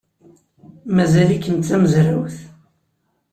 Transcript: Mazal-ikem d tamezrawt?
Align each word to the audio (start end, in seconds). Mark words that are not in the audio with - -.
Mazal-ikem 0.95 1.57
d 1.57 1.63
tamezrawt? 1.67 2.37